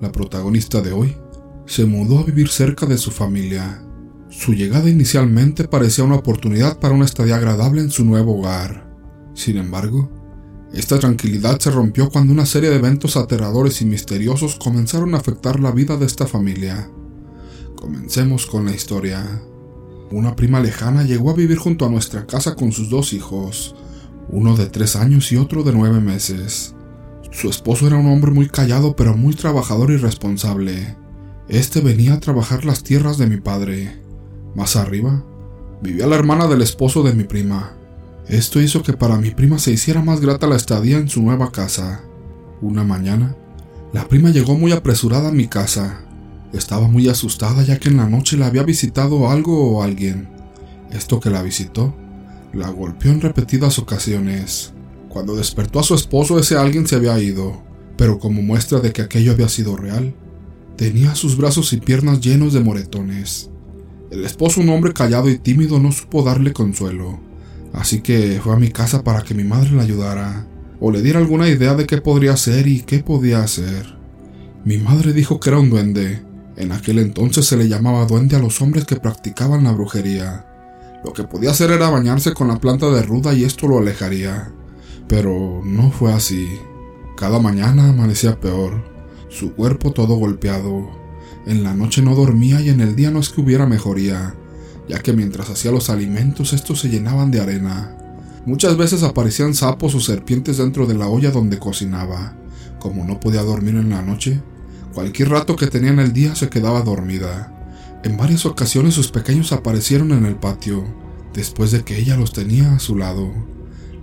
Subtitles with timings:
[0.00, 1.16] la protagonista de hoy,
[1.66, 3.82] se mudó a vivir cerca de su familia.
[4.28, 8.92] Su llegada inicialmente parecía una oportunidad para una estadía agradable en su nuevo hogar.
[9.34, 10.10] Sin embargo,
[10.72, 15.60] esta tranquilidad se rompió cuando una serie de eventos aterradores y misteriosos comenzaron a afectar
[15.60, 16.90] la vida de esta familia.
[17.76, 19.42] Comencemos con la historia.
[20.10, 23.74] Una prima lejana llegó a vivir junto a nuestra casa con sus dos hijos,
[24.28, 26.74] uno de tres años y otro de nueve meses.
[27.30, 30.96] Su esposo era un hombre muy callado pero muy trabajador y responsable.
[31.48, 34.00] Este venía a trabajar las tierras de mi padre.
[34.54, 35.24] Más arriba,
[35.82, 37.76] vivía la hermana del esposo de mi prima.
[38.28, 41.52] Esto hizo que para mi prima se hiciera más grata la estadía en su nueva
[41.52, 42.02] casa.
[42.60, 43.36] Una mañana,
[43.92, 46.00] la prima llegó muy apresurada a mi casa.
[46.52, 50.28] Estaba muy asustada ya que en la noche la había visitado algo o alguien.
[50.90, 51.94] Esto que la visitó
[52.52, 54.72] la golpeó en repetidas ocasiones.
[55.16, 57.62] Cuando despertó a su esposo ese alguien se había ido,
[57.96, 60.14] pero como muestra de que aquello había sido real,
[60.76, 63.48] tenía sus brazos y piernas llenos de moretones.
[64.10, 67.18] El esposo, un hombre callado y tímido, no supo darle consuelo,
[67.72, 70.46] así que fue a mi casa para que mi madre le ayudara,
[70.80, 73.96] o le diera alguna idea de qué podría hacer y qué podía hacer.
[74.66, 76.22] Mi madre dijo que era un duende.
[76.58, 80.44] En aquel entonces se le llamaba duende a los hombres que practicaban la brujería.
[81.02, 84.52] Lo que podía hacer era bañarse con la planta de ruda y esto lo alejaría.
[85.08, 86.48] Pero no fue así.
[87.16, 88.82] Cada mañana amanecía peor,
[89.28, 90.90] su cuerpo todo golpeado.
[91.46, 94.34] En la noche no dormía y en el día no es que hubiera mejoría,
[94.88, 97.96] ya que mientras hacía los alimentos estos se llenaban de arena.
[98.46, 102.36] Muchas veces aparecían sapos o serpientes dentro de la olla donde cocinaba.
[102.78, 104.40] Como no podía dormir en la noche,
[104.92, 107.52] cualquier rato que tenía en el día se quedaba dormida.
[108.04, 110.84] En varias ocasiones sus pequeños aparecieron en el patio,
[111.34, 113.55] después de que ella los tenía a su lado.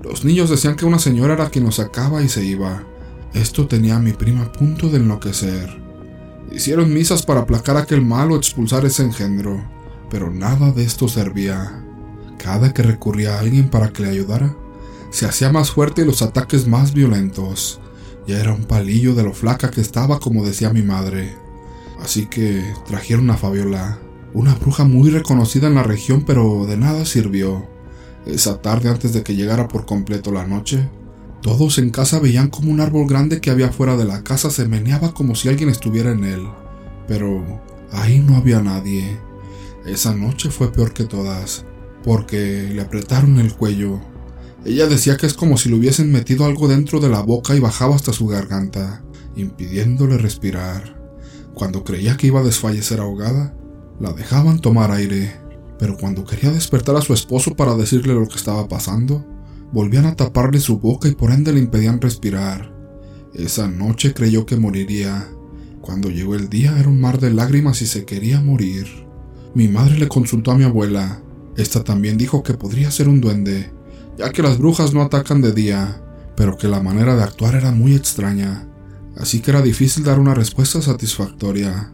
[0.04, 2.84] Los niños decían que una señora era quien los sacaba y se iba.
[3.34, 5.82] Esto tenía a mi prima a punto de enloquecer.
[6.52, 9.64] Hicieron misas para aplacar aquel mal o expulsar ese engendro,
[10.10, 11.86] pero nada de esto servía.
[12.38, 14.54] Cada que recurría a alguien para que le ayudara,
[15.10, 17.80] se hacía más fuerte y los ataques más violentos.
[18.28, 21.38] Ya era un palillo de lo flaca que estaba, como decía mi madre.
[22.02, 24.00] Así que trajeron a Fabiola,
[24.34, 27.73] una bruja muy reconocida en la región, pero de nada sirvió.
[28.26, 30.90] Esa tarde antes de que llegara por completo la noche,
[31.42, 34.66] todos en casa veían como un árbol grande que había fuera de la casa se
[34.66, 36.48] meneaba como si alguien estuviera en él.
[37.06, 37.62] Pero
[37.92, 39.20] ahí no había nadie.
[39.86, 41.66] Esa noche fue peor que todas,
[42.04, 44.00] porque le apretaron el cuello.
[44.64, 47.60] Ella decía que es como si le hubiesen metido algo dentro de la boca y
[47.60, 49.04] bajaba hasta su garganta,
[49.36, 50.98] impidiéndole respirar.
[51.54, 53.54] Cuando creía que iba a desfallecer ahogada,
[54.00, 55.36] la dejaban tomar aire,
[55.84, 59.26] pero cuando quería despertar a su esposo para decirle lo que estaba pasando,
[59.74, 62.74] volvían a taparle su boca y por ende le impedían respirar.
[63.34, 65.28] Esa noche creyó que moriría.
[65.82, 68.88] Cuando llegó el día era un mar de lágrimas y se quería morir.
[69.56, 71.22] Mi madre le consultó a mi abuela.
[71.58, 73.74] Esta también dijo que podría ser un duende,
[74.18, 76.02] ya que las brujas no atacan de día,
[76.38, 78.70] pero que la manera de actuar era muy extraña
[79.18, 81.92] así que era difícil dar una respuesta satisfactoria.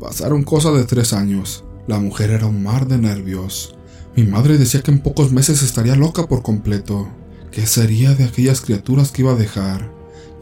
[0.00, 1.64] Pasaron cosas de tres años.
[1.86, 3.74] La mujer era un mar de nervios.
[4.16, 7.08] Mi madre decía que en pocos meses estaría loca por completo.
[7.50, 9.92] ¿Qué sería de aquellas criaturas que iba a dejar?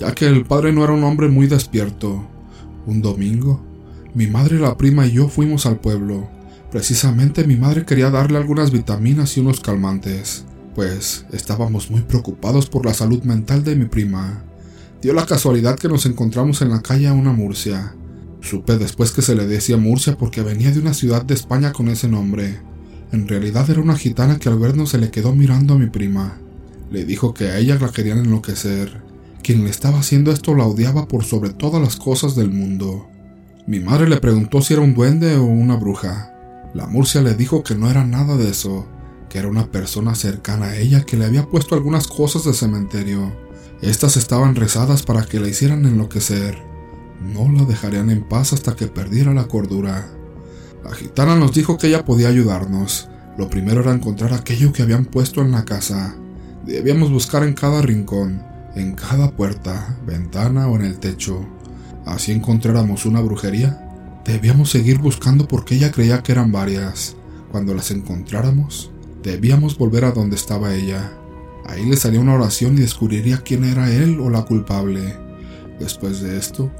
[0.00, 2.26] Ya que el padre no era un hombre muy despierto.
[2.86, 3.62] Un domingo,
[4.14, 6.28] mi madre, la prima y yo fuimos al pueblo.
[6.70, 10.44] Precisamente mi madre quería darle algunas vitaminas y unos calmantes,
[10.74, 14.42] pues estábamos muy preocupados por la salud mental de mi prima.
[15.00, 17.94] Dio la casualidad que nos encontramos en la calle a una Murcia.
[18.48, 21.88] Supe después que se le decía Murcia porque venía de una ciudad de España con
[21.88, 22.60] ese nombre.
[23.12, 26.38] En realidad era una gitana que al vernos se le quedó mirando a mi prima.
[26.90, 29.02] Le dijo que a ella la querían enloquecer.
[29.42, 33.08] Quien le estaba haciendo esto la odiaba por sobre todas las cosas del mundo.
[33.66, 36.32] Mi madre le preguntó si era un duende o una bruja.
[36.74, 38.86] La Murcia le dijo que no era nada de eso,
[39.28, 43.30] que era una persona cercana a ella que le había puesto algunas cosas de cementerio
[43.80, 46.58] estas estaban rezadas para que la hicieran enloquecer.
[47.22, 50.08] No la dejarían en paz hasta que perdiera la cordura.
[50.84, 53.08] La gitana nos dijo que ella podía ayudarnos.
[53.36, 56.16] Lo primero era encontrar aquello que habían puesto en la casa.
[56.64, 58.42] Debíamos buscar en cada rincón,
[58.74, 61.46] en cada puerta, ventana o en el techo.
[62.06, 63.84] Así encontráramos una brujería.
[64.24, 67.16] Debíamos seguir buscando porque ella creía que eran varias.
[67.50, 68.90] Cuando las encontráramos,
[69.22, 71.12] debíamos volver a donde estaba ella.
[71.66, 75.16] Ahí le salía una oración y descubriría quién era él o la culpable.
[75.78, 76.70] Después de esto,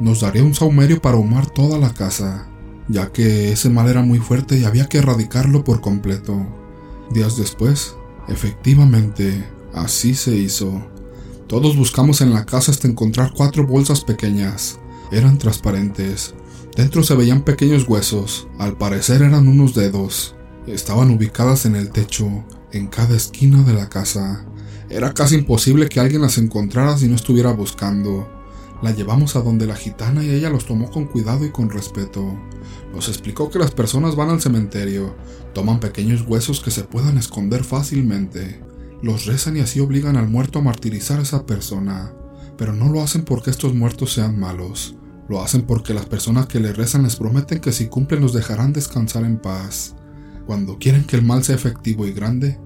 [0.00, 2.48] nos daría un saumerio para ahumar toda la casa,
[2.88, 6.46] ya que ese mal era muy fuerte y había que erradicarlo por completo.
[7.12, 7.94] Días después,
[8.28, 10.86] efectivamente, así se hizo.
[11.46, 14.78] Todos buscamos en la casa hasta encontrar cuatro bolsas pequeñas.
[15.12, 16.34] eran transparentes.
[16.76, 20.34] Dentro se veían pequeños huesos, al parecer eran unos dedos.
[20.66, 24.44] Estaban ubicadas en el techo, en cada esquina de la casa.
[24.90, 28.35] Era casi imposible que alguien las encontrara si no estuviera buscando.
[28.82, 32.22] La llevamos a donde la gitana y ella los tomó con cuidado y con respeto.
[32.92, 35.16] Nos explicó que las personas van al cementerio,
[35.54, 38.62] toman pequeños huesos que se puedan esconder fácilmente,
[39.02, 42.14] los rezan y así obligan al muerto a martirizar a esa persona,
[42.58, 44.96] pero no lo hacen porque estos muertos sean malos,
[45.28, 48.72] lo hacen porque las personas que le rezan les prometen que si cumplen los dejarán
[48.72, 49.94] descansar en paz.
[50.46, 52.60] Cuando quieren que el mal sea efectivo y grande,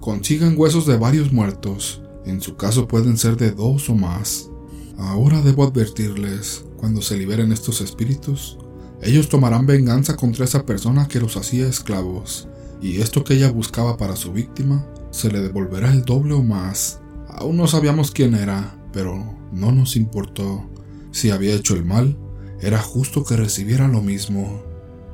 [0.00, 4.50] consigan huesos de varios muertos, en su caso pueden ser de dos o más.
[4.98, 8.58] Ahora debo advertirles, cuando se liberen estos espíritus,
[9.02, 12.48] ellos tomarán venganza contra esa persona que los hacía esclavos,
[12.80, 17.00] y esto que ella buscaba para su víctima se le devolverá el doble o más.
[17.28, 20.64] Aún no sabíamos quién era, pero no nos importó.
[21.10, 22.16] Si había hecho el mal,
[22.60, 24.62] era justo que recibiera lo mismo.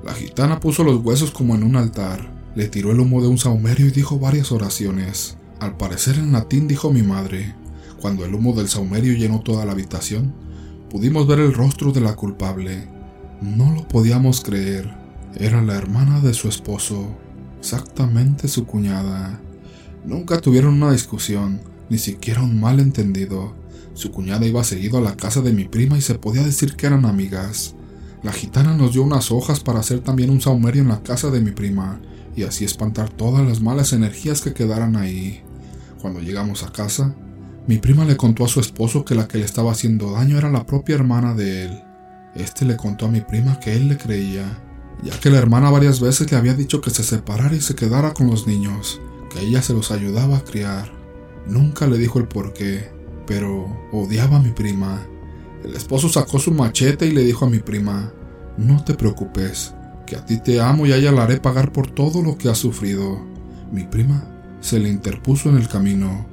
[0.04, 3.38] La gitana puso los huesos como en un altar, le tiró el humo de un
[3.38, 5.36] saumerio y dijo varias oraciones.
[5.60, 7.54] Al parecer en latín dijo mi madre.
[8.00, 10.32] Cuando el humo del saumerio llenó toda la habitación,
[10.88, 12.88] pudimos ver el rostro de la culpable.
[13.42, 14.90] No lo podíamos creer.
[15.36, 17.16] Era la hermana de su esposo,
[17.58, 19.40] exactamente su cuñada.
[20.04, 21.60] Nunca tuvieron una discusión,
[21.90, 23.54] ni siquiera un malentendido.
[23.92, 26.86] Su cuñada iba seguido a la casa de mi prima y se podía decir que
[26.86, 27.74] eran amigas.
[28.22, 31.40] La gitana nos dio unas hojas para hacer también un saumerio en la casa de
[31.40, 32.00] mi prima
[32.34, 35.42] y así espantar todas las malas energías que quedaran ahí.
[36.00, 37.14] Cuando llegamos a casa,
[37.70, 40.50] mi prima le contó a su esposo que la que le estaba haciendo daño era
[40.50, 41.84] la propia hermana de él.
[42.34, 44.58] Este le contó a mi prima que él le creía,
[45.04, 48.12] ya que la hermana varias veces le había dicho que se separara y se quedara
[48.12, 49.00] con los niños,
[49.32, 50.90] que ella se los ayudaba a criar.
[51.46, 52.90] Nunca le dijo el por qué,
[53.24, 55.06] pero odiaba a mi prima.
[55.62, 58.12] El esposo sacó su machete y le dijo a mi prima,
[58.58, 59.74] no te preocupes,
[60.08, 62.48] que a ti te amo y a ella la haré pagar por todo lo que
[62.48, 63.24] ha sufrido.
[63.70, 64.24] Mi prima
[64.60, 66.29] se le interpuso en el camino.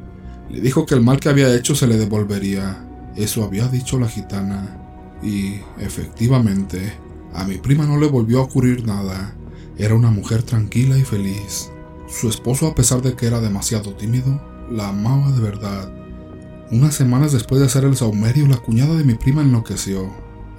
[0.50, 2.86] Le dijo que el mal que había hecho se le devolvería.
[3.16, 4.78] Eso había dicho la gitana.
[5.22, 6.94] Y, efectivamente,
[7.34, 9.36] a mi prima no le volvió a ocurrir nada.
[9.78, 11.70] Era una mujer tranquila y feliz.
[12.08, 14.42] Su esposo, a pesar de que era demasiado tímido,
[14.72, 15.92] la amaba de verdad.
[16.72, 20.10] Unas semanas después de hacer el saumerio, la cuñada de mi prima enloqueció.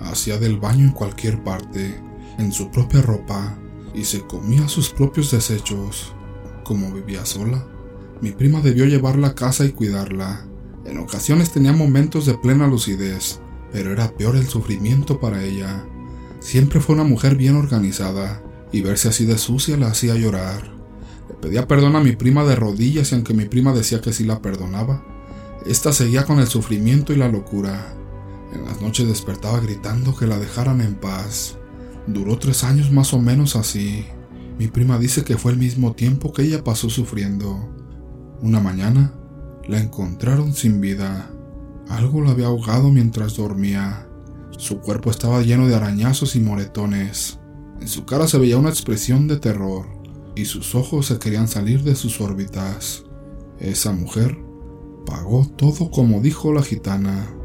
[0.01, 2.01] Hacía del baño en cualquier parte,
[2.39, 3.59] en su propia ropa,
[3.95, 6.13] y se comía sus propios desechos.
[6.65, 7.65] Como vivía sola,
[8.21, 10.47] mi prima debió llevarla a casa y cuidarla.
[10.85, 13.41] En ocasiones tenía momentos de plena lucidez,
[13.73, 15.85] pero era peor el sufrimiento para ella.
[16.41, 18.43] Siempre fue una mujer bien organizada,
[18.73, 20.77] y verse así de sucia la hacía llorar.
[21.29, 24.25] Le pedía perdón a mi prima de rodillas y aunque mi prima decía que sí
[24.25, 25.05] la perdonaba,
[25.67, 27.95] esta seguía con el sufrimiento y la locura.
[28.55, 31.57] En las noches despertaba gritando que la dejaran en paz.
[32.07, 34.07] Duró tres años más o menos así.
[34.59, 37.69] Mi prima dice que fue el mismo tiempo que ella pasó sufriendo.
[38.41, 39.13] Una mañana
[39.67, 41.31] la encontraron sin vida.
[41.89, 44.07] Algo la había ahogado mientras dormía.
[44.57, 47.39] Su cuerpo estaba lleno de arañazos y moretones.
[47.81, 49.87] En su cara se veía una expresión de terror
[50.37, 53.05] y sus ojos se querían salir de sus órbitas.
[53.59, 54.39] Esa mujer
[55.05, 57.38] pagó todo como dijo la gitana.